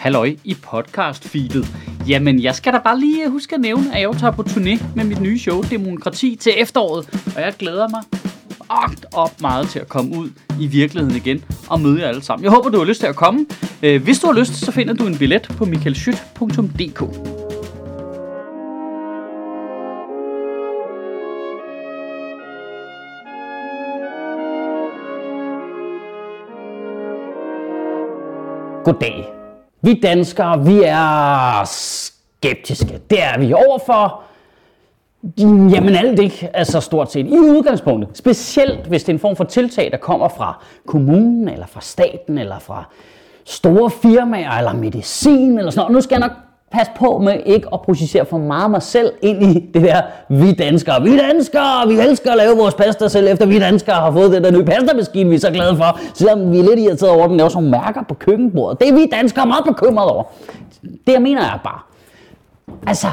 halløj 0.00 0.36
i 0.44 0.54
podcast-feedet. 0.54 1.66
Jamen, 2.08 2.42
jeg 2.42 2.54
skal 2.54 2.72
da 2.72 2.78
bare 2.78 3.00
lige 3.00 3.24
øh, 3.24 3.30
huske 3.30 3.54
at 3.54 3.60
nævne, 3.60 3.94
at 3.94 4.00
jeg 4.00 4.10
tager 4.20 4.30
på 4.30 4.42
turné 4.42 4.84
med 4.96 5.04
mit 5.04 5.20
nye 5.20 5.38
show, 5.38 5.62
Demokrati, 5.62 6.36
til 6.40 6.52
efteråret. 6.56 7.08
Og 7.36 7.42
jeg 7.42 7.54
glæder 7.58 7.88
mig 7.88 8.02
agt 8.70 9.06
op 9.14 9.40
meget 9.40 9.68
til 9.68 9.78
at 9.78 9.88
komme 9.88 10.18
ud 10.18 10.30
i 10.60 10.66
virkeligheden 10.66 11.16
igen 11.16 11.44
og 11.68 11.80
møde 11.80 12.00
jer 12.00 12.08
alle 12.08 12.22
sammen. 12.22 12.44
Jeg 12.44 12.52
håber, 12.52 12.70
du 12.70 12.78
har 12.78 12.84
lyst 12.84 13.00
til 13.00 13.06
at 13.06 13.16
komme. 13.16 13.46
Øh, 13.82 14.02
hvis 14.02 14.18
du 14.18 14.26
har 14.26 14.34
lyst, 14.34 14.54
så 14.54 14.72
finder 14.72 14.94
du 14.94 15.06
en 15.06 15.18
billet 15.18 15.48
på 15.56 15.64
michaelschyt.dk. 15.64 17.00
Goddag. 28.84 29.29
Vi 29.82 30.00
danskere, 30.02 30.64
vi 30.64 30.82
er 30.84 31.64
skeptiske. 31.64 33.00
Det 33.10 33.22
er 33.22 33.38
vi 33.38 33.52
overfor. 33.52 34.22
Jamen 35.38 35.96
alt 35.96 36.18
ikke, 36.18 36.50
altså 36.54 36.80
stort 36.80 37.12
set 37.12 37.26
i 37.26 37.38
udgangspunktet. 37.38 38.18
Specielt 38.18 38.86
hvis 38.86 39.02
det 39.02 39.08
er 39.08 39.14
en 39.14 39.20
form 39.20 39.36
for 39.36 39.44
tiltag, 39.44 39.90
der 39.92 39.98
kommer 39.98 40.28
fra 40.28 40.64
kommunen, 40.86 41.48
eller 41.48 41.66
fra 41.66 41.80
staten, 41.80 42.38
eller 42.38 42.58
fra 42.58 42.84
store 43.44 43.90
firmaer, 43.90 44.50
eller 44.58 44.72
medicin, 44.72 45.58
eller 45.58 45.70
sådan 45.70 45.80
noget. 45.80 45.94
Nu 45.94 46.00
skal 46.00 46.14
jeg 46.20 46.28
nok 46.28 46.36
pas 46.72 46.86
på 46.96 47.18
med 47.18 47.40
ikke 47.46 47.68
at 47.72 47.80
projicere 47.80 48.24
for 48.24 48.38
meget 48.38 48.70
mig 48.70 48.82
selv 48.82 49.12
ind 49.22 49.42
i 49.42 49.70
det 49.74 49.82
der, 49.82 50.02
vi 50.28 50.52
danskere, 50.52 51.02
vi 51.02 51.18
danskere, 51.18 51.88
vi 51.88 52.00
elsker 52.00 52.30
at 52.30 52.36
lave 52.36 52.56
vores 52.56 52.74
pasta 52.74 53.08
selv, 53.08 53.28
efter 53.28 53.46
vi 53.46 53.58
danskere 53.58 53.96
har 53.96 54.12
fået 54.12 54.32
den 54.32 54.44
der 54.44 54.50
nye 54.50 54.64
pastamaskine, 54.64 55.30
vi 55.30 55.34
er 55.34 55.40
så 55.40 55.50
glade 55.50 55.76
for, 55.76 55.98
selvom 56.14 56.52
vi 56.52 56.58
er 56.58 56.62
lidt 56.62 56.80
irriteret 56.80 57.12
over, 57.12 57.24
at 57.24 57.30
den 57.30 57.36
laver 57.36 57.48
sådan 57.48 57.64
nogle 57.64 57.84
mærker 57.84 58.02
på 58.08 58.14
køkkenbordet. 58.14 58.80
Det 58.80 58.88
er 58.88 58.92
vi 58.92 59.06
danskere 59.12 59.46
meget 59.46 59.64
bekymrede 59.64 60.12
over. 60.12 60.24
Det 60.82 61.12
jeg 61.12 61.22
mener 61.22 61.42
er 61.42 61.58
bare, 61.64 61.80
altså, 62.86 63.06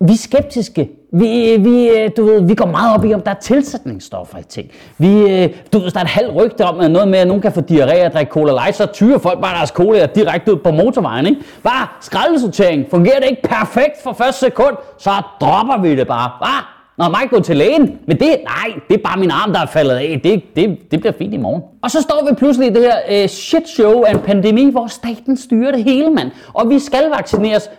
vi 0.00 0.12
er 0.12 0.16
skeptiske. 0.16 0.90
Vi, 1.12 1.52
øh, 1.52 1.64
vi, 1.64 1.88
øh, 1.88 2.10
du 2.16 2.24
ved, 2.24 2.42
vi 2.42 2.54
går 2.54 2.66
meget 2.66 2.94
op 2.94 3.04
i, 3.04 3.14
om 3.14 3.20
der 3.20 3.30
er 3.30 3.34
tilsætningsstoffer 3.34 4.38
i 4.38 4.42
ting. 4.42 4.70
Vi, 4.98 5.08
øh, 5.08 5.48
du 5.72 5.78
ved, 5.78 5.90
der 5.90 5.98
er 5.98 6.04
et 6.04 6.10
halvt 6.10 6.34
rygte 6.34 6.64
om, 6.64 6.80
at 6.80 6.90
noget 6.90 7.08
med, 7.08 7.18
at 7.18 7.26
nogen 7.26 7.42
kan 7.42 7.52
få 7.52 7.60
diarré 7.60 8.06
og 8.06 8.12
drikke 8.12 8.32
cola 8.32 8.52
light, 8.52 8.76
så 8.76 8.86
tyrer 8.86 9.18
folk 9.18 9.40
bare 9.40 9.56
deres 9.56 9.70
cola 9.70 10.06
direkte 10.06 10.52
ud 10.52 10.58
på 10.58 10.70
motorvejen. 10.70 11.26
Ikke? 11.26 11.40
Bare 11.62 11.86
skraldesortering. 12.00 12.86
Fungerer 12.90 13.20
det 13.20 13.30
ikke 13.30 13.42
perfekt 13.42 14.02
for 14.02 14.12
første 14.12 14.46
sekund, 14.46 14.76
så 14.98 15.10
dropper 15.40 15.82
vi 15.82 15.96
det 15.96 16.06
bare. 16.06 16.30
Bare 16.40 16.62
Nå, 16.98 17.08
mig 17.08 17.30
gå 17.30 17.40
til 17.40 17.56
lægen. 17.56 17.98
Men 18.06 18.18
det, 18.20 18.36
nej, 18.44 18.80
det 18.88 18.94
er 18.94 19.02
bare 19.04 19.18
min 19.18 19.30
arm, 19.30 19.52
der 19.52 19.60
er 19.60 19.66
faldet 19.66 19.94
af. 19.94 20.20
Det, 20.24 20.42
det, 20.56 20.78
det 20.90 21.00
bliver 21.00 21.12
fint 21.12 21.34
i 21.34 21.36
morgen. 21.36 21.62
Og 21.82 21.90
så 21.90 22.02
står 22.02 22.28
vi 22.28 22.34
pludselig 22.34 22.70
i 22.70 22.74
det 22.74 22.82
her 22.82 23.22
uh, 23.24 23.28
shit 23.28 23.68
show 23.68 24.02
af 24.02 24.12
en 24.12 24.18
pandemi, 24.18 24.70
hvor 24.70 24.86
staten 24.86 25.36
styrer 25.36 25.72
det 25.72 25.84
hele, 25.84 26.10
mand. 26.10 26.30
Og 26.54 26.70
vi 26.70 26.78
skal 26.78 27.10
vaccineres 27.10 27.70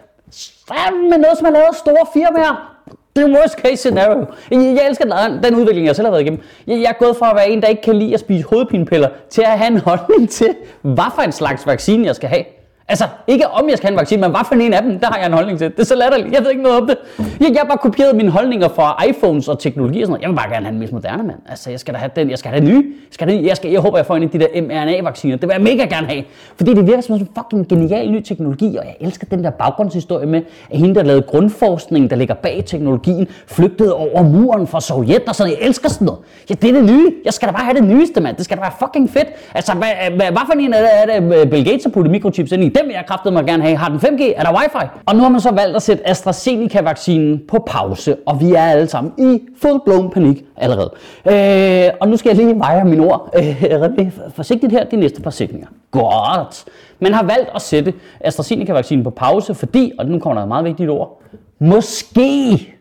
med 1.10 1.18
noget, 1.18 1.38
som 1.38 1.46
har 1.46 1.52
lavet 1.52 1.76
store 1.76 2.06
firmaer. 2.14 2.76
Det 3.16 3.24
er 3.24 3.40
worst 3.40 3.54
case 3.54 3.78
scenario. 3.78 4.26
Jeg 4.52 4.88
elsker 4.90 5.06
den, 5.06 5.44
den 5.44 5.56
udvikling, 5.56 5.88
jeg 5.88 5.96
selv 5.96 6.06
har 6.06 6.12
været 6.12 6.22
igennem. 6.22 6.42
Jeg 6.68 6.82
er 6.82 6.94
gået 7.06 7.18
fra 7.18 7.30
at 7.30 7.36
være 7.36 7.50
en, 7.50 7.62
der 7.62 7.68
ikke 7.68 7.82
kan 7.82 7.96
lide 7.96 8.14
at 8.14 8.20
spise 8.20 8.48
hovedpinepiller, 8.48 9.10
til 9.30 9.42
at 9.42 9.60
have 9.60 9.72
en 9.72 9.80
holdning 9.80 10.30
til, 10.30 10.56
hvad 10.82 11.12
for 11.16 11.22
en 11.22 11.32
slags 11.32 11.68
vaccine 11.68 12.06
jeg 12.08 12.16
skal 12.16 12.30
have. 12.30 12.44
Altså, 12.90 13.06
ikke 13.28 13.48
om 13.48 13.70
jeg 13.70 13.78
skal 13.78 13.88
have 13.88 13.94
en 13.94 14.00
vaccine, 14.00 14.22
men 14.22 14.32
hvad 14.32 14.42
for 14.48 14.56
en 14.56 14.74
af 14.74 14.82
dem, 14.82 15.00
der 15.00 15.08
har 15.08 15.18
jeg 15.18 15.26
en 15.26 15.34
holdning 15.34 15.58
til. 15.60 15.72
Det 15.72 15.80
er 15.80 15.84
så 15.84 15.96
latterligt. 15.96 16.34
Jeg 16.34 16.44
ved 16.44 16.50
ikke 16.50 16.64
noget 16.64 16.82
om 16.82 16.88
det. 16.88 16.98
Jeg, 17.18 17.26
jeg 17.40 17.60
har 17.60 17.68
bare 17.68 17.78
kopieret 17.78 18.16
mine 18.16 18.30
holdninger 18.30 18.68
fra 18.68 19.04
iPhones 19.10 19.48
og 19.48 19.60
teknologi 19.60 20.02
og 20.02 20.06
sådan 20.06 20.12
noget. 20.12 20.22
Jeg 20.22 20.30
vil 20.30 20.36
bare 20.36 20.50
gerne 20.50 20.66
have 20.66 20.72
den 20.72 20.80
mest 20.80 20.94
moderne, 20.94 21.24
mand. 21.24 21.38
Altså, 21.50 21.70
jeg 21.70 21.80
skal 21.80 21.94
da 21.94 22.00
have 22.00 22.12
den. 22.16 22.30
Jeg 22.30 22.38
skal 22.38 22.52
have 22.52 22.62
den 22.62 22.70
nye. 22.70 22.84
Jeg, 22.86 23.12
skal 23.12 23.28
have 23.28 23.38
den, 23.38 23.46
jeg, 23.46 23.58
skal, 23.58 23.72
jeg 23.72 23.82
håber, 23.82 23.98
jeg 23.98 24.06
får 24.06 24.16
en 24.16 24.24
af 24.24 24.30
de 24.30 24.40
der 24.40 24.48
mRNA-vacciner. 24.62 25.36
Det 25.38 25.48
vil 25.50 25.54
jeg 25.54 25.62
mega 25.62 25.86
gerne 25.96 26.08
have. 26.08 26.24
Fordi 26.58 26.74
det 26.74 26.88
virker 26.88 27.02
som 27.02 27.16
en 27.16 27.28
fucking 27.38 27.68
genial 27.68 28.12
ny 28.12 28.22
teknologi, 28.22 28.76
og 28.78 28.86
jeg 28.86 28.96
elsker 29.00 29.28
den 29.28 29.44
der 29.44 29.50
baggrundshistorie 29.50 30.26
med, 30.26 30.42
at 30.72 30.80
hende, 30.80 30.96
der 30.96 31.04
lavede 31.04 31.22
grundforskning, 31.22 32.10
der 32.10 32.16
ligger 32.16 32.36
bag 32.36 32.64
teknologien, 32.66 33.28
flygtede 33.48 33.96
over 33.96 34.24
muren 34.24 34.68
fra 34.68 34.82
Sovjet 34.82 35.24
og 35.28 35.36
sådan 35.36 35.54
Jeg 35.54 35.68
elsker 35.68 35.90
sådan 35.90 36.06
noget. 36.06 36.20
Ja, 36.50 36.54
det 36.54 36.70
er 36.70 36.74
det 36.74 36.84
nye. 36.84 37.14
Jeg 37.26 37.34
skal 37.34 37.48
da 37.48 37.54
bare 37.54 37.64
have 37.64 37.76
det 37.76 37.84
nyeste, 37.84 38.22
mand. 38.22 38.36
Det 38.36 38.46
skal 38.46 38.58
da 38.58 38.62
være 38.62 38.74
fucking 38.80 39.10
fedt. 39.10 39.28
Altså, 39.56 39.74
hvad, 39.74 39.88
hvad, 40.16 40.26
hvad 40.26 40.42
for 40.46 40.54
en 40.54 40.74
er 40.74 40.80
det, 40.82 40.90
er 41.14 41.20
det 41.20 41.42
øh, 41.42 41.50
Bill 41.50 41.66
Gates 41.66 41.84
har 41.84 41.92
puttet 41.92 42.12
mikrochips 42.12 42.52
ind 42.52 42.64
i? 42.64 42.70
Den 42.80 42.88
vil 42.88 42.94
jeg 42.94 43.06
kraftet 43.08 43.34
mig 43.34 43.46
gerne 43.46 43.64
have. 43.64 43.78
Har 43.78 43.90
den 43.90 43.98
5G? 43.98 44.34
Er 44.36 44.44
der 44.44 44.54
wifi? 44.54 44.88
Og 45.06 45.16
nu 45.16 45.22
har 45.22 45.30
man 45.30 45.42
så 45.42 45.52
valgt 45.52 45.76
at 45.76 45.82
sætte 45.82 46.10
AstraZeneca-vaccinen 46.10 47.42
på 47.48 47.64
pause, 47.68 48.18
og 48.26 48.42
vi 48.42 48.54
er 48.54 48.64
alle 48.64 48.88
sammen 48.88 49.14
i 49.18 49.42
full-blown 49.66 50.10
panik 50.10 50.46
allerede. 50.58 50.92
Øh, 51.26 51.94
og 52.02 52.08
nu 52.08 52.18
skal 52.18 52.30
jeg 52.30 52.46
lige 52.46 52.60
veje 52.60 52.84
mine 52.86 53.06
ord 53.06 53.30
øh, 53.38 54.12
forsigtigt 54.34 54.72
her 54.72 54.84
de 54.84 54.96
næste 54.96 55.22
par 55.22 55.30
sætninger. 55.30 55.68
Godt. 55.92 56.66
Man 57.00 57.14
har 57.14 57.24
valgt 57.24 57.50
at 57.56 57.62
sætte 57.62 57.94
AstraZeneca-vaccinen 58.20 59.04
på 59.04 59.10
pause, 59.10 59.56
fordi, 59.56 59.92
og 60.00 60.06
nu 60.06 60.20
kommer 60.20 60.36
der 60.36 60.42
et 60.42 60.48
meget 60.48 60.66
vigtigt 60.66 60.90
ord, 60.90 61.22
måske, 61.60 62.74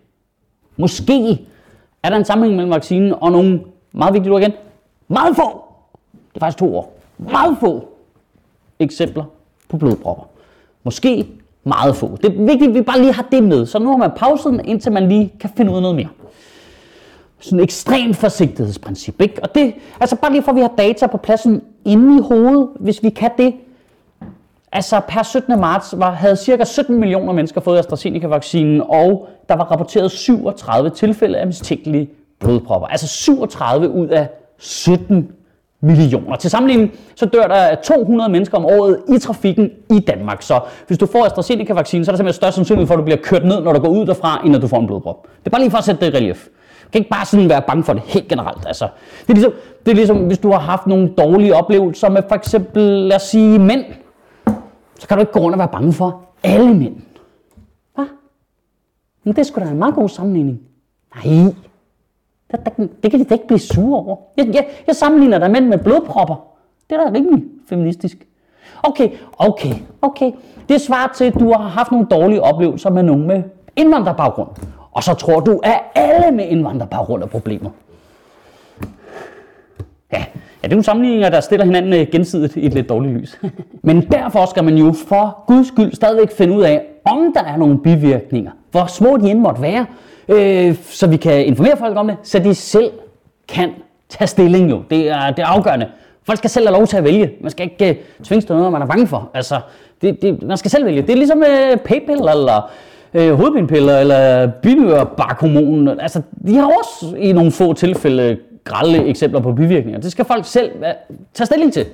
måske 0.77 1.39
er 2.03 2.09
der 2.09 2.17
en 2.17 2.25
sammenhæng 2.25 2.57
mellem 2.57 2.73
vaccinen 2.73 3.15
og 3.21 3.33
nogle 3.33 3.61
meget 3.93 4.15
vigtige 4.15 4.33
ord 4.33 4.41
igen. 4.41 4.53
Meget 5.09 5.37
få. 5.37 5.65
Det 6.13 6.37
er 6.37 6.41
faktisk 6.41 6.59
to 6.59 6.77
ord. 6.77 6.93
Meget 7.19 7.57
få 7.61 7.89
eksempler 8.79 9.25
på 9.69 9.77
blodpropper. 9.77 10.25
Måske 10.85 11.27
meget 11.65 11.97
få. 11.97 12.19
Det 12.23 12.25
er 12.25 12.45
vigtigt, 12.45 12.69
at 12.69 12.75
vi 12.75 12.83
bare 12.83 13.01
lige 13.01 13.13
har 13.13 13.27
det 13.33 13.43
med. 13.43 13.67
Så 13.67 13.79
nu 13.79 13.91
har 13.91 13.97
man 13.97 14.11
pauset 14.17 14.61
indtil 14.65 14.93
man 14.93 15.09
lige 15.09 15.33
kan 15.41 15.51
finde 15.57 15.71
ud 15.71 15.77
af 15.77 15.83
noget 15.83 15.97
mere. 15.97 16.09
Sådan 17.41 17.59
et 17.59 17.63
ekstremt 17.63 18.17
forsigtighedsprincip. 18.17 19.21
Ikke? 19.21 19.43
Og 19.43 19.55
det, 19.55 19.75
altså 20.01 20.17
bare 20.17 20.33
lige 20.33 20.43
for 20.43 20.51
at 20.51 20.57
vi 20.57 20.61
har 20.61 20.73
data 20.79 21.07
på 21.07 21.17
pladsen 21.17 21.63
inde 21.85 22.19
i 22.19 22.21
hovedet, 22.23 22.69
hvis 22.81 23.03
vi 23.03 23.11
kan 23.11 23.31
det. 23.39 23.55
Altså 24.73 25.01
per 25.09 25.23
17. 25.23 25.61
marts 25.61 25.95
var, 25.97 26.11
havde 26.11 26.37
cirka 26.37 26.65
17 26.65 27.01
millioner 27.01 27.33
mennesker 27.33 27.61
fået 27.61 27.79
AstraZeneca-vaccinen, 27.79 28.83
og 28.89 29.29
der 29.49 29.57
var 29.57 29.65
rapporteret 29.65 30.11
37 30.11 30.91
tilfælde 30.91 31.39
af 31.39 31.47
mistænkelige 31.47 32.11
blodpropper. 32.39 32.89
Altså 32.89 33.07
37 33.07 33.91
ud 33.91 34.09
af 34.09 34.29
17 34.59 35.33
millioner. 35.81 36.37
Til 36.37 36.51
sammenligning 36.51 36.93
så 37.15 37.27
dør 37.27 37.43
der 37.43 37.75
200 37.75 38.31
mennesker 38.31 38.59
om 38.59 38.65
året 38.65 38.99
i 39.09 39.19
trafikken 39.19 39.71
i 39.91 39.99
Danmark. 39.99 40.43
Så 40.43 40.61
hvis 40.87 40.99
du 40.99 41.07
får 41.07 41.25
AstraZeneca-vaccinen, 41.25 42.05
så 42.05 42.11
er 42.11 42.13
der 42.13 42.17
simpelthen 42.17 42.37
større 42.37 42.53
sandsynlighed 42.53 42.87
for, 42.87 42.95
at 42.95 42.99
du 42.99 43.05
bliver 43.05 43.19
kørt 43.23 43.45
ned, 43.45 43.61
når 43.61 43.73
du 43.73 43.81
går 43.81 43.89
ud 43.89 44.07
derfra, 44.07 44.43
end 44.45 44.57
at 44.57 44.63
du 44.63 44.69
får 44.69 44.81
en 44.81 44.87
blodprop. 44.87 45.23
Det 45.23 45.47
er 45.47 45.51
bare 45.51 45.61
lige 45.61 45.71
for 45.71 45.79
at 45.79 45.85
sætte 45.85 46.07
det 46.07 46.15
i 46.15 46.17
relief. 46.17 46.49
Du 46.85 46.91
kan 46.93 46.99
ikke 46.99 47.11
bare 47.11 47.27
sådan 47.27 47.49
være 47.49 47.63
bange 47.63 47.85
for 47.85 47.93
det 47.93 48.03
helt 48.03 48.29
generelt. 48.29 48.67
Altså, 48.67 48.89
det, 49.21 49.31
er 49.31 49.35
ligesom, 49.35 49.53
det 49.87 49.91
er 49.91 49.95
ligesom, 49.95 50.17
hvis 50.17 50.39
du 50.39 50.51
har 50.51 50.59
haft 50.59 50.87
nogle 50.87 51.09
dårlige 51.19 51.55
oplevelser 51.55 52.09
med 52.09 52.23
for 52.29 52.35
eksempel, 52.35 52.83
lad 52.83 53.17
os 53.17 53.23
sige, 53.23 53.59
mænd. 53.59 53.85
Så 54.99 55.09
kan 55.09 55.17
du 55.17 55.21
ikke 55.21 55.33
gå 55.33 55.41
rundt 55.41 55.55
og 55.55 55.59
være 55.59 55.69
bange 55.69 55.93
for 55.93 56.23
alle 56.43 56.75
mænd. 56.75 56.97
Hvad? 57.95 58.07
Men 59.25 59.37
det 59.37 59.47
skulle 59.47 59.67
da 59.67 59.73
en 59.73 59.79
meget 59.79 59.95
god 59.95 60.09
sammenligning. 60.09 60.61
Nej, 61.15 61.53
det, 62.51 62.61
det, 62.77 62.91
det 63.03 63.11
kan 63.11 63.21
de 63.21 63.25
da 63.25 63.35
ikke 63.35 63.47
blive 63.47 63.59
sure 63.59 63.99
over. 64.01 64.17
Jeg, 64.37 64.47
jeg, 64.55 64.67
jeg 64.87 64.97
sammenligner 64.97 65.39
dig 65.39 65.51
mænd 65.51 65.67
med 65.67 65.79
blodpropper. 65.79 66.45
Det 66.91 66.97
er 66.97 67.05
da 67.05 67.11
rimelig 67.15 67.45
feministisk. 67.69 68.27
Okay, 68.83 69.11
okay, 69.39 69.75
okay. 70.03 70.33
Det 70.69 70.81
svarer 70.81 71.13
til, 71.15 71.25
at 71.25 71.35
du 71.35 71.53
har 71.53 71.59
haft 71.59 71.93
nogle 71.93 72.07
dårlige 72.11 72.43
oplevelser 72.43 72.91
med 72.91 73.03
nogen 73.03 73.27
med 73.27 73.43
indvandrerbaggrund. 73.77 74.49
Og 74.93 75.03
så 75.03 75.15
tror 75.15 75.41
du, 75.41 75.61
at 75.65 75.81
alle 75.95 76.37
med 76.37 76.49
indvandrerbaggrund 76.49 77.23
er 77.23 77.27
problemer. 77.27 77.71
Ja, 80.13 80.19
ja, 80.19 80.25
det 80.63 80.65
er 80.65 80.69
nogle 80.69 80.85
sammenligninger, 80.85 81.31
der 81.31 81.41
stiller 81.41 81.65
hinanden 81.65 81.93
øh, 81.93 82.07
gensidigt 82.13 82.57
i 82.57 82.67
et 82.67 82.75
lidt 82.75 82.89
dårligt 82.89 83.15
lys. 83.15 83.41
Men 83.83 84.03
derfor 84.03 84.47
skal 84.47 84.65
man 84.65 84.77
jo 84.77 84.93
for 84.93 85.45
guds 85.47 85.69
skyld 85.69 85.93
stadigvæk 85.93 86.31
finde 86.31 86.57
ud 86.57 86.63
af, 86.63 86.87
om 87.11 87.33
der 87.35 87.45
er 87.45 87.57
nogle 87.57 87.79
bivirkninger. 87.79 88.51
Hvor 88.71 88.87
små 88.87 89.17
de 89.17 89.31
end 89.31 89.39
måtte 89.39 89.63
være, 89.63 89.87
øh, 90.29 90.77
så 90.91 91.07
vi 91.07 91.17
kan 91.17 91.47
informere 91.47 91.77
folk 91.77 91.97
om 91.97 92.07
det, 92.07 92.17
så 92.23 92.39
de 92.39 92.55
selv 92.55 92.91
kan 93.49 93.71
tage 94.09 94.29
stilling 94.29 94.71
jo. 94.71 94.83
Det 94.91 95.11
er, 95.11 95.31
det 95.31 95.43
er 95.43 95.47
afgørende. 95.47 95.87
Folk 96.23 96.39
skal 96.39 96.51
selv 96.51 96.67
have 96.67 96.77
lov 96.79 96.87
til 96.87 96.97
at 96.97 97.05
vælge. 97.05 97.31
Man 97.41 97.51
skal 97.51 97.71
ikke 97.71 97.89
øh, 97.89 97.97
tvinges 98.25 98.45
til 98.45 98.57
noget, 98.57 98.73
man 98.73 98.83
er 98.83 98.87
bange 98.87 99.07
for. 99.07 99.31
Altså, 99.35 99.61
det, 100.03 100.23
det, 100.23 100.43
man 100.43 100.57
skal 100.57 100.71
selv 100.71 100.85
vælge. 100.85 101.03
Det 101.03 101.11
er 101.11 101.17
ligesom 101.17 101.43
øh, 101.43 101.77
PayPal 101.77 102.17
eller 102.19 102.71
øh, 103.15 103.35
hovedpinepiller 103.35 103.99
eller 103.99 104.51
binyrbarkhormon. 104.63 106.01
Altså, 106.01 106.23
de 106.47 106.57
har 106.57 106.73
også 106.83 107.17
i 107.17 107.33
nogle 107.33 107.51
få 107.51 107.73
tilfælde 107.73 108.39
grælde 108.65 109.05
eksempler 109.05 109.41
på 109.41 109.53
bivirkninger. 109.53 110.01
Det 110.01 110.13
skal 110.13 110.25
folk 110.25 110.45
selv 110.45 110.71
øh, 110.77 110.93
tage 111.35 111.47
stilling 111.47 111.73
til. 111.73 111.87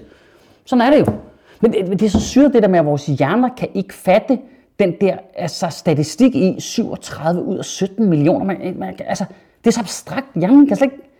Sådan 0.64 0.80
er 0.86 0.90
det 0.90 1.00
jo. 1.00 1.12
Men 1.60 1.72
det, 1.72 1.88
men 1.88 1.98
det 1.98 2.06
er 2.06 2.10
så 2.10 2.20
syret 2.20 2.52
det 2.52 2.62
der 2.62 2.68
med, 2.68 2.78
at 2.78 2.86
vores 2.86 3.06
hjerner 3.06 3.48
kan 3.56 3.68
ikke 3.74 3.94
fatte, 3.94 4.38
den 4.78 4.94
der 5.00 5.16
altså, 5.36 5.66
statistik 5.70 6.34
i 6.34 6.56
37 6.58 7.42
ud 7.42 7.58
af 7.58 7.64
17 7.64 8.10
millioner. 8.10 8.44
Man, 8.44 8.74
man, 8.78 8.94
altså, 9.06 9.24
det 9.64 9.70
er 9.70 9.70
så 9.70 9.80
abstrakt. 9.80 10.26
Hjernen 10.34 10.66
kan 10.66 10.76
slet 10.76 10.92
ikke... 10.92 11.10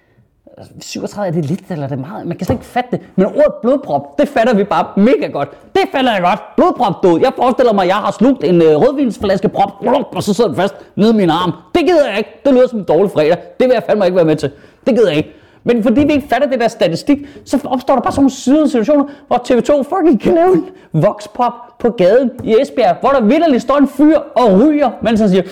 37 0.80 1.28
er 1.28 1.32
det 1.32 1.44
lidt, 1.44 1.70
eller 1.70 1.84
er 1.84 1.88
det 1.88 1.98
meget? 1.98 2.26
Man 2.26 2.36
kan 2.36 2.46
slet 2.46 2.54
ikke 2.54 2.66
fatte 2.66 2.90
det. 2.90 3.00
Men 3.16 3.26
ordet 3.26 3.54
blodprop, 3.62 4.18
det 4.18 4.28
fatter 4.28 4.54
vi 4.54 4.64
bare 4.64 4.86
mega 4.96 5.26
godt. 5.26 5.48
Det 5.74 5.82
fatter 5.92 6.12
jeg 6.12 6.22
godt. 6.22 6.40
Blodprop, 6.56 7.02
du. 7.02 7.18
Jeg 7.22 7.32
forestiller 7.36 7.72
mig, 7.72 7.82
at 7.82 7.88
jeg 7.88 7.96
har 7.96 8.12
slugt 8.12 8.44
en 8.44 8.62
øh, 8.62 8.76
rødvinsflaske 8.76 9.48
prop, 9.48 9.70
og 10.12 10.22
så 10.22 10.34
sidder 10.34 10.50
den 10.50 10.56
fast 10.56 10.74
nede 10.96 11.10
i 11.10 11.16
min 11.16 11.30
arm. 11.30 11.52
Det 11.74 11.82
gider 11.86 12.08
jeg 12.08 12.18
ikke. 12.18 12.30
Det 12.44 12.54
lyder 12.54 12.66
som 12.68 12.78
en 12.78 12.84
dårlig 12.84 13.10
fredag. 13.10 13.36
Det 13.60 13.66
vil 13.68 13.74
jeg 13.74 13.82
fandme 13.86 14.04
ikke 14.04 14.16
være 14.16 14.24
med 14.24 14.36
til. 14.36 14.50
Det 14.86 14.94
gider 14.94 15.08
jeg 15.08 15.16
ikke. 15.16 15.32
Men 15.64 15.82
fordi 15.82 16.00
vi 16.00 16.12
ikke 16.12 16.28
fatter 16.28 16.49
det 16.49 16.61
der 16.61 16.69
statistik, 16.69 17.19
så 17.44 17.58
opstår 17.64 17.94
der 17.94 18.02
bare 18.02 18.12
sådan 18.12 18.22
nogle 18.22 18.31
side 18.31 18.69
situationer, 18.69 19.05
hvor 19.26 19.37
TV2 19.37 19.82
fucking 19.96 20.20
kan 20.20 20.34
lave 20.34 20.55
en 20.55 20.64
voxpop 20.93 21.52
på 21.78 21.90
gaden 21.90 22.31
i 22.44 22.56
Esbjerg, 22.61 22.96
hvor 23.00 23.08
der 23.08 23.20
vidderligt 23.20 23.62
står 23.62 23.76
en 23.76 23.88
fyr 23.88 24.19
og 24.34 24.61
ryger, 24.61 24.90
mens 25.02 25.20
han 25.20 25.28
siger, 25.28 25.43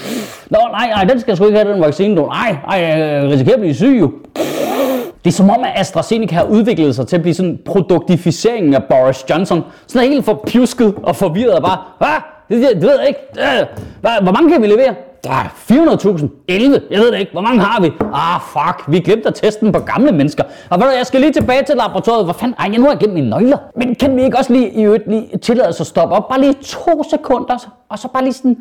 Nå, 0.51 0.59
nej, 0.73 0.89
nej, 0.89 1.05
den 1.05 1.21
skal 1.21 1.31
jeg 1.31 1.37
sgu 1.37 1.47
ikke 1.47 1.59
have, 1.59 1.73
den 1.73 1.83
vaccine, 1.83 2.17
du. 2.17 2.27
Nej, 2.27 2.57
nej, 2.67 2.79
jeg 2.79 3.31
risikerer 3.31 3.55
at 3.55 3.61
blive 3.61 3.75
syg, 3.75 4.01
jo. 4.01 4.13
Det 5.25 5.31
er 5.31 5.33
som 5.33 5.51
om, 5.51 5.65
at 5.65 5.71
AstraZeneca 5.75 6.35
har 6.35 6.45
udviklet 6.45 6.95
sig 6.95 7.07
til 7.07 7.17
at 7.17 7.23
blive 7.23 7.35
sådan 7.35 7.59
produktificeringen 7.65 8.75
af 8.75 8.85
Boris 8.85 9.25
Johnson. 9.31 9.63
Sådan 9.87 10.09
helt 10.09 10.25
for 10.25 10.45
pjusket 10.47 10.95
og 11.03 11.17
forvirret 11.17 11.53
og 11.55 11.63
bare, 11.63 11.79
hvad? 11.99 12.09
Det, 12.49 12.69
det, 12.69 12.75
det 12.75 12.83
ved 12.83 12.99
jeg 12.99 13.09
ikke. 13.09 13.21
Øh, 13.39 13.67
hvor 14.23 14.33
mange 14.33 14.51
kan 14.53 14.63
vi 14.63 14.67
levere? 14.67 14.95
Ah, 15.29 15.47
400.000. 15.47 16.29
11. 16.49 16.81
Jeg 16.91 17.01
ved 17.01 17.13
det 17.13 17.19
ikke. 17.19 17.33
Hvor 17.33 17.41
mange 17.41 17.61
har 17.61 17.81
vi? 17.81 17.91
Ah, 18.13 18.41
fuck. 18.41 18.93
Vi 18.93 18.99
glemte 18.99 19.29
at 19.29 19.35
teste 19.35 19.65
den 19.65 19.73
på 19.73 19.81
gamle 19.81 20.13
mennesker. 20.13 20.45
Og 20.71 20.81
ved 20.81 20.87
du, 20.87 20.93
jeg 20.97 21.07
skal 21.07 21.21
lige 21.21 21.33
tilbage 21.33 21.63
til 21.63 21.77
laboratoriet. 21.77 22.25
Hvor 22.25 22.33
fanden? 22.33 22.55
Ej, 22.59 22.69
jeg 22.71 22.79
nu 22.79 22.85
har 22.85 22.91
jeg 22.91 22.99
glemt 22.99 23.15
mine 23.15 23.31
nøgler. 23.31 23.59
Men 23.77 23.95
kan 23.95 24.17
vi 24.17 24.23
ikke 24.23 24.39
også 24.39 24.53
lige 24.53 24.71
i 24.71 24.83
øvrigt 24.83 25.09
lige 25.09 25.39
tillade 25.39 25.69
os 25.69 25.81
at 25.81 25.87
stoppe 25.87 26.15
op? 26.15 26.29
Bare 26.29 26.41
lige 26.41 26.53
to 26.53 27.03
sekunder. 27.11 27.73
Og 27.89 27.99
så 27.99 28.09
bare 28.09 28.23
lige 28.23 28.33
sådan... 28.33 28.57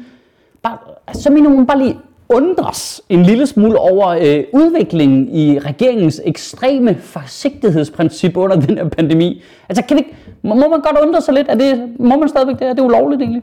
Bare, 0.63 0.77
så 1.13 1.29
minimum 1.31 1.65
bare 1.65 1.77
lige 1.77 1.97
undres 2.29 3.01
en 3.09 3.23
lille 3.23 3.47
smule 3.47 3.79
over 3.79 4.07
øh, 4.07 4.43
udviklingen 4.53 5.29
i 5.35 5.59
regeringens 5.59 6.21
ekstreme 6.25 6.95
forsigtighedsprincip 6.95 8.37
under 8.37 8.55
den 8.55 8.77
her 8.77 8.89
pandemi. 8.89 9.43
Altså, 9.69 9.83
kan 9.83 9.97
vi 9.97 9.99
ikke, 9.99 10.15
må 10.43 10.55
man 10.55 10.69
godt 10.69 10.97
undre 11.07 11.21
sig 11.21 11.33
lidt? 11.33 11.47
Er 11.49 11.55
det, 11.55 11.89
må 11.99 12.17
man 12.17 12.29
stadigvæk 12.29 12.59
det? 12.59 12.67
Er 12.67 12.73
det 12.73 12.81
ulovligt 12.81 13.21
egentlig? 13.21 13.41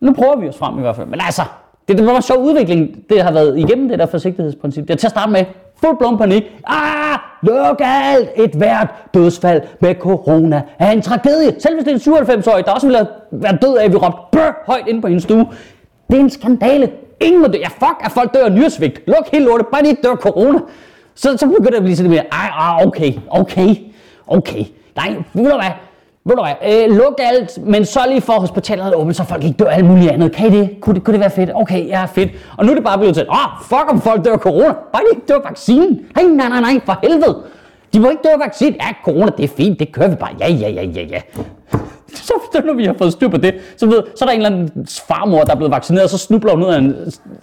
Nu 0.00 0.12
prøver 0.12 0.36
vi 0.36 0.48
os 0.48 0.56
frem 0.58 0.78
i 0.78 0.80
hvert 0.80 0.96
fald. 0.96 1.06
Men 1.06 1.20
altså, 1.20 1.42
det, 1.88 1.98
det 1.98 2.06
var 2.06 2.20
så 2.20 2.26
sjov 2.26 2.44
udvikling, 2.44 3.04
det 3.10 3.22
har 3.22 3.32
været 3.32 3.58
igennem 3.58 3.88
det 3.88 3.98
der 3.98 4.06
forsigtighedsprincip. 4.06 4.88
Det 4.88 4.90
er 4.90 4.98
til 4.98 5.06
at 5.06 5.10
starte 5.10 5.32
med 5.32 5.44
fuld 5.84 5.98
blown 5.98 6.18
panik. 6.18 6.42
Ah, 6.66 7.18
luk 7.42 7.80
alt! 7.84 8.28
Et 8.36 8.50
hvert 8.50 8.88
dødsfald 9.14 9.62
med 9.80 9.94
corona 9.94 10.62
er 10.78 10.90
en 10.90 11.02
tragedie. 11.02 11.60
Selv 11.60 11.74
hvis 11.74 11.84
det 11.84 12.06
er 12.06 12.12
en 12.12 12.26
97-årig, 12.26 12.64
der 12.64 12.72
også 12.72 12.86
ville 12.86 13.06
være 13.30 13.58
død 13.62 13.76
af, 13.76 13.84
at 13.84 13.92
vi 13.92 13.96
råbte 13.96 14.18
bør 14.32 14.64
højt 14.66 14.88
ind 14.88 15.02
på 15.02 15.08
hendes 15.08 15.22
stue. 15.22 15.46
Det 16.10 16.16
er 16.16 16.20
en 16.20 16.30
skandale. 16.30 16.90
Ingen 17.20 17.42
må 17.42 17.48
dø. 17.48 17.58
Ja, 17.58 17.68
fuck, 17.68 17.96
at 18.00 18.12
folk 18.12 18.34
dør 18.34 18.44
af 18.44 18.52
nyresvigt. 18.52 19.00
Luk 19.06 19.28
helt 19.32 19.44
lortet. 19.44 19.66
Bare 19.66 19.82
de 19.82 19.88
ikke 19.88 20.02
dør 20.02 20.10
af 20.10 20.16
corona. 20.16 20.58
Så, 21.14 21.36
så 21.36 21.46
begynder 21.46 21.70
det 21.70 21.82
ligesom 21.82 21.82
at 21.82 21.84
blive 21.84 21.96
sådan 21.96 22.10
mere, 22.10 22.24
ah, 22.32 22.86
okay, 22.86 23.12
okay, 23.30 23.74
okay. 24.26 24.64
Nej, 24.96 25.16
ved 25.34 25.50
du 25.50 25.56
hvad? 25.56 25.70
Ved 26.28 26.36
du 26.36 26.42
hvad, 26.42 26.86
øh, 26.88 26.96
luk 26.96 27.14
alt, 27.18 27.58
men 27.66 27.84
så 27.84 28.00
lige 28.08 28.20
for 28.20 28.32
hospitalet 28.32 28.86
er 28.86 28.94
åbent, 28.94 29.16
så 29.16 29.24
folk 29.24 29.44
ikke 29.44 29.56
dør 29.56 29.70
alt 29.70 29.84
muligt 29.84 30.10
andet. 30.10 30.32
Kan 30.32 30.54
I 30.54 30.58
det? 30.58 30.70
Kunne, 30.80 30.94
det? 30.94 31.04
kunne 31.04 31.12
det 31.12 31.20
være 31.20 31.30
fedt? 31.30 31.50
Okay, 31.54 31.86
ja, 31.88 32.04
fedt. 32.04 32.30
Og 32.56 32.64
nu 32.64 32.70
er 32.70 32.74
det 32.74 32.84
bare 32.84 32.98
blevet 32.98 33.14
til, 33.14 33.26
åh, 33.30 33.62
fuck 33.62 33.92
om 33.92 34.00
folk 34.00 34.24
dør 34.24 34.32
af 34.32 34.38
corona. 34.38 34.72
Bare 34.72 35.02
de 35.02 35.16
ikke 35.16 35.26
dør 35.28 35.34
af 35.34 35.44
vaccinen. 35.44 36.00
Nej, 36.16 36.24
nej, 36.24 36.48
nej, 36.48 36.60
nej, 36.60 36.80
for 36.84 36.98
helvede. 37.02 37.42
De 37.94 38.00
må 38.00 38.10
ikke 38.10 38.22
dø 38.24 38.28
af 38.28 38.40
vaccinen. 38.40 38.74
Ja, 38.74 38.86
corona, 39.04 39.30
det 39.36 39.44
er 39.44 39.48
fint, 39.56 39.78
det 39.78 39.92
kører 39.92 40.08
vi 40.08 40.16
bare. 40.16 40.30
Ja, 40.40 40.52
ja, 40.52 40.68
ja, 40.68 40.82
ja, 40.82 41.02
ja 41.10 41.20
så, 42.28 42.62
når 42.64 42.74
vi 42.74 42.84
har 42.84 42.94
fået 42.98 43.12
styr 43.12 43.28
på 43.28 43.36
det, 43.36 43.54
så, 43.76 43.86
ved, 43.86 44.02
så 44.16 44.24
er 44.24 44.26
der 44.26 44.32
en 44.32 44.42
eller 44.42 44.50
anden 44.50 44.86
farmor, 45.08 45.42
der 45.42 45.52
er 45.52 45.56
blevet 45.56 45.72
vaccineret, 45.72 46.04
og 46.04 46.10
så 46.10 46.18
snubler 46.18 46.52
hun 46.52 46.60
ned 46.60 46.68
ad 46.68 46.78
en, 46.78 46.94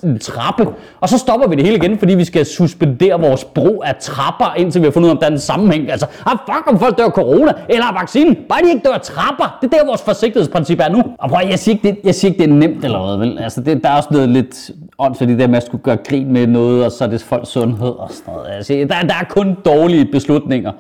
en 0.04 0.20
trappe, 0.20 0.68
og 1.02 1.10
så 1.10 1.18
stopper 1.18 1.48
vi 1.48 1.56
det 1.56 1.64
hele 1.64 1.78
igen, 1.78 2.00
fordi 2.00 2.16
vi 2.16 2.26
skal 2.26 2.46
suspendere 2.46 3.22
vores 3.22 3.44
brug 3.44 3.84
af 3.86 3.96
trapper, 3.96 4.54
indtil 4.58 4.82
vi 4.82 4.86
har 4.86 4.92
fundet 4.92 5.08
ud 5.08 5.10
af, 5.10 5.16
om 5.16 5.20
der 5.20 5.28
er 5.28 5.32
en 5.32 5.40
sammenhæng. 5.40 5.92
Altså, 5.92 6.08
ah, 6.26 6.38
fuck 6.46 6.68
om 6.68 6.80
folk 6.80 6.98
dør 6.98 7.06
af 7.06 7.12
corona, 7.12 7.54
eller 7.70 7.86
af 7.86 7.96
vaccinen, 8.02 8.38
bare 8.50 8.62
de 8.62 8.70
ikke 8.70 8.82
dør 8.86 8.94
af 8.94 9.02
trapper. 9.02 9.58
Det 9.62 9.74
er 9.74 9.78
der, 9.78 9.86
vores 9.86 10.02
forsigtighedsprincip 10.02 10.80
er 10.80 10.90
nu. 10.90 11.04
Og 11.20 11.30
prøv, 11.30 11.40
jeg 11.50 11.60
siger 11.60 11.76
ikke, 11.76 11.88
det, 11.88 11.98
jeg 12.04 12.16
siger 12.16 12.32
ikke, 12.32 12.44
det 12.44 12.50
er 12.50 12.54
nemt 12.54 12.86
eller 12.86 13.06
hvad, 13.06 13.28
vel? 13.28 13.40
Altså, 13.40 13.62
det, 13.62 13.84
der 13.84 13.90
er 13.90 13.98
også 13.98 14.10
noget 14.12 14.30
lidt 14.30 14.72
åndssvagt 15.00 15.32
i 15.32 15.38
det 15.38 15.50
med 15.50 15.58
at 15.58 15.66
skulle 15.66 15.84
gøre 15.84 15.98
grin 16.10 16.34
med 16.34 16.48
noget, 16.48 16.86
og 16.86 16.92
så 16.92 17.04
er 17.04 17.08
det 17.08 17.22
folks 17.22 17.50
sundhed 17.50 17.88
og 17.88 18.10
sådan 18.12 18.34
noget. 18.34 18.48
Altså, 18.56 18.74
der, 18.74 18.88
der 18.88 19.14
er 19.22 19.26
kun 19.30 19.58
dårlige 19.66 20.06
beslutninger 20.06 20.72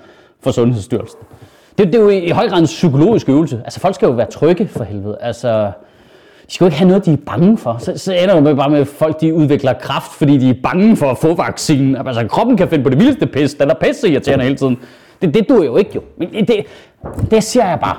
for 0.43 0.51
Sundhedsstyrelsen. 0.51 1.19
Det, 1.77 1.87
det 1.87 1.95
er 1.95 1.99
jo 1.99 2.09
i 2.09 2.29
høj 2.29 2.49
grad 2.49 2.59
en 2.59 2.65
psykologisk 2.65 3.29
øvelse. 3.29 3.61
Altså 3.63 3.79
folk 3.79 3.95
skal 3.95 4.05
jo 4.05 4.11
være 4.11 4.31
trygge 4.31 4.67
for 4.67 4.83
helvede. 4.83 5.17
Altså, 5.21 5.71
de 6.47 6.53
skal 6.53 6.65
jo 6.65 6.67
ikke 6.67 6.77
have 6.77 6.87
noget, 6.87 7.05
de 7.05 7.13
er 7.13 7.17
bange 7.25 7.57
for. 7.57 7.77
Så, 7.79 7.97
så 7.97 8.13
ender 8.13 8.41
det 8.41 8.57
bare 8.57 8.69
med, 8.69 8.79
at 8.79 8.87
folk 8.87 9.21
de 9.21 9.33
udvikler 9.33 9.73
kraft, 9.73 10.11
fordi 10.11 10.37
de 10.37 10.49
er 10.49 10.55
bange 10.63 10.95
for 10.97 11.11
at 11.11 11.17
få 11.17 11.35
vaccinen. 11.35 11.95
Altså 11.95 12.27
kroppen 12.27 12.57
kan 12.57 12.69
finde 12.69 12.83
på 12.83 12.89
det 12.89 12.99
vildeste 12.99 13.27
pis. 13.27 13.53
Den 13.53 13.69
er 13.69 13.73
pisse 13.73 14.09
irriterende 14.09 14.43
hele 14.43 14.57
tiden. 14.57 14.77
Det, 15.21 15.33
det 15.33 15.49
duer 15.49 15.65
jo 15.65 15.77
ikke 15.77 15.91
jo. 15.95 16.01
Men 16.17 16.47
det, 16.47 16.65
det 17.31 17.43
siger 17.43 17.69
jeg 17.69 17.79
bare. 17.79 17.97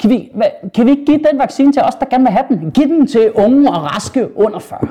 Kan 0.00 0.10
vi, 0.10 0.30
kan 0.74 0.86
vi 0.86 0.90
ikke 0.90 1.04
give 1.04 1.20
den 1.30 1.38
vaccine 1.38 1.72
til 1.72 1.82
os, 1.82 1.94
der 1.94 2.06
gerne 2.06 2.24
vil 2.24 2.32
have 2.32 2.44
den? 2.48 2.70
Giv 2.70 2.84
den 2.84 3.06
til 3.06 3.32
unge 3.32 3.70
og 3.70 3.94
raske 3.94 4.36
under 4.36 4.58
40. 4.58 4.88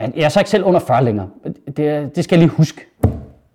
Jeg 0.00 0.24
er 0.24 0.28
så 0.28 0.40
ikke 0.40 0.50
selv 0.50 0.64
under 0.64 0.80
40 0.80 1.04
længere. 1.04 1.28
Det, 1.76 2.16
det 2.16 2.24
skal 2.24 2.36
jeg 2.38 2.46
lige 2.46 2.56
huske. 2.56 2.86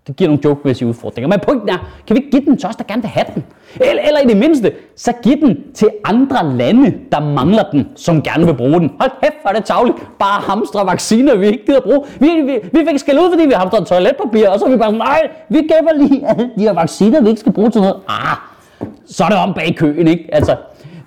Det 0.07 0.15
giver 0.15 0.27
nogle 0.29 0.41
jokemæssige 0.45 0.87
udfordringer. 0.87 1.27
Men 1.27 1.39
pointen 1.39 1.69
er, 1.69 1.77
kan 2.07 2.15
vi 2.15 2.19
ikke 2.21 2.31
give 2.31 2.45
den 2.45 2.57
til 2.57 2.69
os, 2.69 2.75
der 2.75 2.83
gerne 2.83 3.01
vil 3.01 3.09
have 3.09 3.25
den? 3.35 3.43
Eller, 3.75 4.03
eller 4.07 4.19
i 4.19 4.27
det 4.27 4.37
mindste, 4.37 4.71
så 4.95 5.13
giv 5.23 5.37
den 5.41 5.57
til 5.73 5.87
andre 6.05 6.55
lande, 6.57 6.93
der 7.11 7.19
mangler 7.19 7.63
den, 7.71 7.87
som 7.95 8.21
gerne 8.21 8.45
vil 8.45 8.53
bruge 8.53 8.79
den. 8.79 8.91
Hold 8.99 9.11
kæft, 9.23 9.33
hvor 9.41 9.49
er 9.51 9.55
det 9.55 9.65
tavligt. 9.65 9.97
Bare 10.19 10.41
hamstre 10.41 10.85
vacciner, 10.85 11.35
vi 11.35 11.47
ikke 11.47 11.65
gider 11.65 11.79
bruge. 11.81 12.01
Vi, 12.19 12.27
vi, 12.27 12.59
vi 12.73 12.85
fik 12.89 12.99
skæld 12.99 13.19
ud, 13.19 13.31
fordi 13.31 13.45
vi 13.45 13.53
hamstrede 13.53 13.85
toiletpapir, 13.85 14.49
og 14.49 14.59
så 14.59 14.65
er 14.65 14.69
vi 14.69 14.77
bare 14.77 14.91
nej, 14.91 15.21
vi 15.49 15.57
gemmer 15.57 15.93
lige 16.07 16.27
alle 16.27 16.49
de 16.57 16.61
her 16.61 16.73
vacciner, 16.73 17.21
vi 17.21 17.29
ikke 17.29 17.39
skal 17.39 17.51
bruge 17.51 17.69
til 17.69 17.81
noget. 17.81 17.95
Ah, 18.07 18.37
så 19.05 19.23
er 19.23 19.27
det 19.29 19.37
om 19.37 19.53
bag 19.53 19.75
køen, 19.77 20.07
ikke? 20.07 20.29
Altså, 20.31 20.55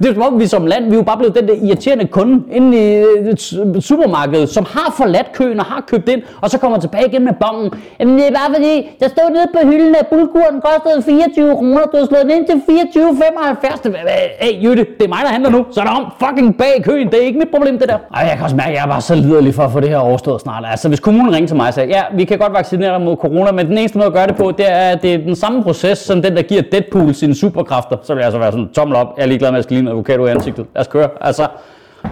det 0.02 0.11
er 0.11 0.14
som 0.14 0.23
om 0.23 0.41
vi 0.41 0.47
som 0.47 0.67
land, 0.67 0.85
vi 0.85 0.91
er 0.91 0.97
jo 0.97 1.02
bare 1.02 1.17
blevet 1.17 1.35
den 1.35 1.49
der 1.49 1.55
irriterende 1.55 2.06
kunde 2.06 2.43
inde 2.52 2.69
i 2.79 2.85
øh, 2.97 3.81
supermarkedet, 3.81 4.49
som 4.49 4.64
har 4.75 4.94
forladt 4.97 5.32
køen 5.32 5.58
og 5.61 5.67
har 5.67 5.85
købt 5.91 6.08
ind, 6.08 6.23
og 6.41 6.50
så 6.50 6.58
kommer 6.58 6.79
tilbage 6.79 7.06
igen 7.06 7.25
med 7.25 7.32
bongen. 7.41 7.73
Jamen 8.00 8.19
det 8.19 8.26
er 8.26 8.31
bare 8.31 8.55
fordi, 8.56 8.91
der 9.00 9.08
stod 9.08 9.31
nede 9.31 9.47
på 9.55 9.61
hylden, 9.70 9.94
at 10.00 10.06
bulguren 10.06 10.61
kostede 10.67 11.02
24 11.02 11.56
kroner, 11.56 11.82
du 11.93 11.97
har 11.97 12.06
slået 12.06 12.23
den 12.23 12.31
ind 12.31 12.47
til 12.47 12.58
24,75. 12.69 13.97
Hey 14.41 14.64
Jytte, 14.64 14.87
det 14.99 15.05
er 15.05 15.08
mig, 15.08 15.19
der 15.23 15.29
handler 15.29 15.50
nu, 15.50 15.67
så 15.70 15.81
er 15.81 15.85
der 15.85 15.91
om 15.91 16.06
fucking 16.23 16.58
bag 16.58 16.82
køen, 16.85 17.06
det 17.11 17.14
er 17.23 17.26
ikke 17.26 17.38
mit 17.38 17.49
problem 17.55 17.79
det 17.79 17.88
der. 17.88 17.99
Ej, 18.14 18.23
jeg 18.29 18.35
kan 18.37 18.44
også 18.44 18.56
mærke, 18.56 18.70
at 18.70 18.76
jeg 18.76 18.82
er 18.82 18.88
bare 18.88 19.00
så 19.00 19.14
liderlig 19.14 19.55
for 19.55 19.62
at 19.62 19.73
få 19.73 19.81
det 19.81 19.88
her 19.88 19.99
overstået 19.99 20.41
snart. 20.41 20.64
Altså 20.70 20.88
hvis 20.88 21.00
kommunen 21.00 21.35
ringer 21.35 21.49
til 21.49 21.56
mig 21.56 21.69
og 21.69 21.75
siger, 21.75 21.87
ja, 21.87 22.02
vi 22.14 22.25
kan 22.25 22.38
godt 22.38 22.52
vaccinere 22.52 22.93
dig 22.93 23.00
mod 23.00 23.17
corona, 23.17 23.52
men 23.52 23.67
den 23.67 23.79
eneste 23.79 23.99
måde 23.99 24.06
at 24.06 24.12
gøre 24.12 24.26
det 24.26 24.37
på, 24.37 24.52
det 24.58 24.67
er, 24.69 24.91
at 24.94 25.02
det 25.02 25.14
er 25.14 25.19
den 25.19 25.37
samme 25.37 25.62
proces, 25.62 25.99
som 25.99 26.23
den, 26.23 26.37
der 26.37 26.43
giver 26.43 26.62
Deadpool 26.73 27.14
sine 27.14 27.35
superkræfter. 27.35 27.97
Så 28.02 28.14
vil 28.14 28.20
jeg 28.20 28.26
altså 28.26 28.38
være 28.38 28.52
sådan, 28.52 28.69
tommel 28.69 28.97
op, 28.97 29.14
jeg 29.17 29.23
er 29.23 29.26
ligeglad 29.26 29.50
med, 29.50 29.58
at 29.58 29.70
jeg 29.70 29.79
skal 29.81 29.89
avocado 29.90 30.26
i 30.26 30.31
ansigtet. 30.31 30.66
Lad 30.75 30.81
os 30.81 30.87
køre. 30.88 31.08
Altså, 31.20 31.46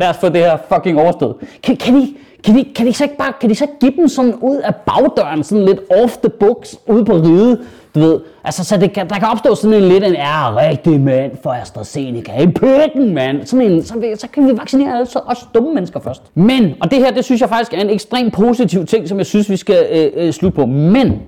lad 0.01 0.09
os 0.09 0.17
få 0.17 0.29
det 0.29 0.37
her 0.37 0.59
fucking 0.73 1.01
overstået. 1.01 1.37
Kan, 1.63 1.77
kan, 1.77 1.97
I, 1.97 2.17
kan, 2.45 2.55
de, 2.55 2.65
kan, 2.77 2.87
de 2.87 2.93
så 2.93 3.05
ikke 3.05 3.17
bare, 3.17 3.33
kan 3.41 3.51
de 3.51 3.55
så 3.55 3.67
give 3.81 3.93
dem 3.97 4.09
sådan 4.09 4.35
ud 4.35 4.57
af 4.57 4.75
bagdøren, 4.75 5.45
sådan 5.45 5.65
lidt 5.65 5.81
off 6.03 6.17
the 6.17 6.29
books, 6.29 6.77
ude 6.87 7.05
på 7.05 7.13
ride, 7.13 7.59
du 7.95 8.01
ved, 8.01 8.21
altså 8.45 8.65
så 8.65 8.77
det 8.77 8.93
kan, 8.93 9.09
der 9.09 9.19
kan 9.19 9.29
opstå 9.29 9.55
sådan 9.55 9.83
en 9.83 9.89
lidt 9.89 10.05
en 10.05 10.15
er 10.15 10.57
rigtig 10.57 11.01
mand 11.01 11.33
for 11.43 11.51
AstraZeneca, 11.51 12.43
i 12.43 12.47
pøtten 12.47 13.15
mand, 13.15 13.47
sådan 13.47 13.67
en, 13.67 13.83
så, 13.83 14.15
så 14.17 14.29
kan 14.29 14.49
vi 14.49 14.59
vaccinere 14.59 14.95
alle 14.95 15.07
så 15.07 15.21
også 15.25 15.47
dumme 15.55 15.75
mennesker 15.75 16.01
først. 16.01 16.23
Men, 16.35 16.75
og 16.81 16.91
det 16.91 16.99
her, 16.99 17.11
det 17.11 17.25
synes 17.25 17.41
jeg 17.41 17.49
faktisk 17.49 17.75
er 17.75 17.81
en 17.81 17.91
ekstremt 17.91 18.35
positiv 18.35 18.87
ting, 18.87 19.09
som 19.09 19.19
jeg 19.19 19.27
synes, 19.27 19.51
vi 19.51 19.57
skal 19.57 19.87
øh, 19.91 20.27
øh, 20.27 20.33
slutte 20.33 20.57
på, 20.57 20.67
men, 20.67 21.23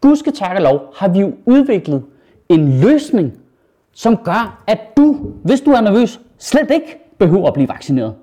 gudske 0.00 0.30
tak 0.30 0.56
og 0.56 0.62
lov, 0.62 0.80
har 0.96 1.08
vi 1.08 1.20
jo 1.20 1.32
udviklet 1.46 2.02
en 2.48 2.80
løsning 2.80 3.32
som 3.92 4.16
gør, 4.16 4.62
at 4.66 4.96
du, 4.96 5.16
hvis 5.44 5.60
du 5.60 5.70
er 5.70 5.80
nervøs, 5.80 6.20
slet 6.38 6.70
ikke 6.70 7.14
behøver 7.18 7.46
at 7.46 7.54
blive 7.54 7.68
vaccineret. 7.68 8.14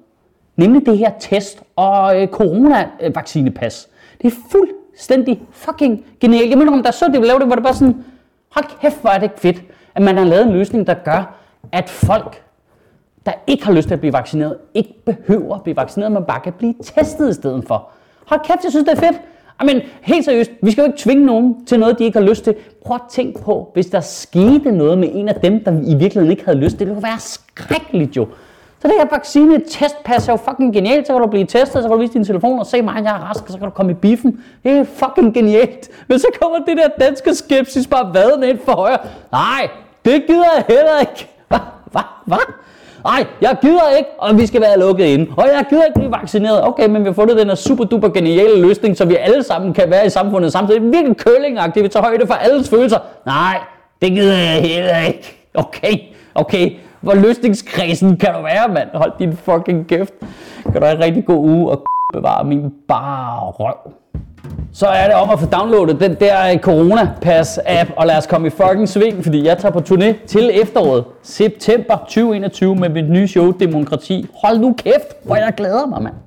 Nemlig 0.55 0.85
det 0.85 0.97
her 0.97 1.11
test- 1.19 1.63
og 1.75 2.21
øh, 2.21 2.27
coronavaccinepas. 2.27 3.87
Det 4.21 4.27
er 4.33 4.35
fuldstændig 4.51 5.41
fucking 5.51 6.05
genialt. 6.19 6.49
Jeg 6.49 6.57
mener, 6.57 6.71
om 6.71 6.83
der 6.83 6.91
så, 6.91 7.05
det 7.05 7.21
vi 7.21 7.25
lavede 7.25 7.41
det, 7.41 7.49
var 7.49 7.55
det 7.55 7.63
bare 7.63 7.73
sådan, 7.73 8.05
hold 8.49 8.65
kæft, 8.81 9.01
hvor 9.01 9.09
er 9.09 9.17
det 9.17 9.23
ikke 9.23 9.39
fedt, 9.39 9.63
at 9.95 10.01
man 10.01 10.17
har 10.17 10.25
lavet 10.25 10.45
en 10.45 10.51
løsning, 10.53 10.87
der 10.87 10.93
gør, 10.93 11.35
at 11.71 11.89
folk, 11.89 12.43
der 13.25 13.31
ikke 13.47 13.65
har 13.65 13.73
lyst 13.73 13.87
til 13.87 13.93
at 13.93 13.99
blive 13.99 14.13
vaccineret, 14.13 14.57
ikke 14.73 14.93
behøver 15.05 15.55
at 15.55 15.63
blive 15.63 15.75
vaccineret, 15.77 16.11
men 16.11 16.23
bare 16.23 16.39
kan 16.39 16.53
blive 16.53 16.73
testet 16.83 17.29
i 17.29 17.33
stedet 17.33 17.67
for. 17.67 17.89
Hold 18.27 18.41
kæft, 18.43 18.63
jeg 18.63 18.71
synes, 18.71 18.89
det 18.89 18.97
er 19.03 19.07
fedt. 19.07 19.21
Ah, 19.59 19.65
men 19.65 19.81
helt 20.01 20.25
seriøst, 20.25 20.51
vi 20.61 20.71
skal 20.71 20.81
jo 20.81 20.85
ikke 20.85 20.99
tvinge 20.99 21.25
nogen 21.25 21.65
til 21.65 21.79
noget, 21.79 21.99
de 21.99 22.03
ikke 22.03 22.19
har 22.19 22.25
lyst 22.25 22.43
til. 22.43 22.55
Prøv 22.85 22.95
at 22.95 23.01
tænk 23.09 23.41
på, 23.41 23.71
hvis 23.73 23.85
der 23.85 23.99
skete 23.99 24.71
noget 24.71 24.97
med 24.97 25.09
en 25.13 25.29
af 25.29 25.35
dem, 25.35 25.63
der 25.63 25.71
i 25.71 25.95
virkeligheden 25.95 26.31
ikke 26.31 26.45
havde 26.45 26.57
lyst 26.57 26.77
til 26.77 26.79
det. 26.79 26.87
Det 26.87 26.95
kunne 26.95 27.09
være 27.09 27.19
skrækkeligt 27.19 28.17
jo. 28.17 28.27
Så 28.81 28.87
det 28.87 28.95
her 28.99 29.07
vaccine 29.11 29.59
testpas 29.59 30.27
er 30.27 30.33
jo 30.33 30.37
fucking 30.37 30.73
genialt. 30.73 31.07
Så 31.07 31.13
kan 31.13 31.21
du 31.21 31.27
blive 31.27 31.45
testet, 31.45 31.71
så 31.71 31.81
kan 31.81 31.91
du 31.91 31.97
vise 31.97 32.13
din 32.13 32.25
telefon 32.25 32.59
og 32.59 32.65
se 32.65 32.81
mig, 32.81 33.03
jeg 33.03 33.15
er 33.15 33.19
rask, 33.19 33.43
og 33.45 33.51
så 33.51 33.57
kan 33.57 33.65
du 33.65 33.71
komme 33.71 33.91
i 33.91 33.95
biffen. 33.95 34.43
Det 34.63 34.71
er 34.71 34.83
fucking 34.83 35.33
genialt. 35.33 35.89
Men 36.07 36.19
så 36.19 36.27
kommer 36.41 36.57
det 36.65 36.77
der 36.77 37.05
danske 37.05 37.35
skepsis 37.35 37.87
bare 37.87 38.13
vaden 38.13 38.43
ind 38.43 38.59
for 38.65 38.71
højre. 38.71 38.97
Nej, 39.31 39.69
det 40.05 40.23
gider 40.27 40.45
jeg 40.55 40.65
heller 40.67 40.99
ikke. 40.99 41.29
Hvad? 41.47 41.59
Hvad? 41.91 42.01
Hvad? 42.25 42.53
Nej, 43.07 43.25
jeg 43.41 43.57
gider 43.61 43.89
ikke, 43.97 44.09
og 44.17 44.37
vi 44.37 44.45
skal 44.45 44.61
være 44.61 44.79
lukket 44.79 45.05
inde. 45.05 45.31
Og 45.37 45.47
jeg 45.47 45.65
gider 45.69 45.85
ikke 45.85 45.99
blive 45.99 46.11
vaccineret. 46.11 46.67
Okay, 46.67 46.87
men 46.87 47.03
vi 47.03 47.07
har 47.07 47.13
fundet 47.13 47.37
den 47.37 47.47
her 47.47 47.55
super 47.55 47.83
duper 47.83 48.09
geniale 48.09 48.61
løsning, 48.61 48.97
så 48.97 49.05
vi 49.05 49.15
alle 49.15 49.43
sammen 49.43 49.73
kan 49.73 49.89
være 49.89 50.05
i 50.05 50.09
samfundet 50.09 50.51
samtidig. 50.51 50.81
Det 50.81 50.87
er 50.87 50.91
virkelig 50.91 51.17
kølingagtigt. 51.17 51.83
Vi 51.83 51.89
tager 51.89 52.03
højde 52.03 52.27
for 52.27 52.33
alles 52.33 52.69
følelser. 52.69 52.97
Nej, 53.25 53.59
det 54.01 54.11
gider 54.11 54.37
jeg 54.37 54.61
heller 54.61 54.97
ikke. 54.97 55.49
Okay, 55.53 55.97
okay. 56.35 56.71
Hvor 57.01 57.13
løsningskredsen 57.13 58.17
kan 58.17 58.33
du 58.33 58.41
være, 58.41 58.67
mand? 58.67 58.89
Hold 58.93 59.11
din 59.19 59.37
fucking 59.37 59.87
kæft. 59.87 60.13
Kan 60.63 60.73
du 60.73 60.85
have 60.85 60.95
en 60.95 61.03
rigtig 61.03 61.25
god 61.25 61.37
uge 61.37 61.71
og 61.71 61.83
bevare 62.13 62.43
min 62.43 62.73
bare 62.87 63.39
røv 63.49 63.93
så 64.79 64.87
er 64.87 65.05
det 65.07 65.15
om 65.15 65.29
at 65.29 65.39
få 65.39 65.45
downloadet 65.45 65.99
den 65.99 66.15
der 66.15 66.51
øh, 66.51 66.59
Corona-pass-app, 66.59 67.91
og 67.95 68.07
lad 68.07 68.17
os 68.17 68.27
komme 68.27 68.47
i 68.47 68.49
fucking 68.49 68.89
sving, 68.89 69.23
fordi 69.23 69.45
jeg 69.45 69.57
tager 69.57 69.71
på 69.71 69.79
turné 69.79 70.25
til 70.27 70.51
efteråret, 70.61 71.03
september 71.23 71.97
2021, 71.97 72.75
med 72.75 72.89
mit 72.89 73.09
nye 73.09 73.27
show, 73.27 73.51
Demokrati. 73.51 74.25
Hold 74.43 74.59
nu 74.59 74.75
kæft, 74.77 75.25
hvor 75.25 75.35
jeg 75.35 75.53
glæder 75.57 75.85
mig, 75.85 76.01
mand. 76.01 76.26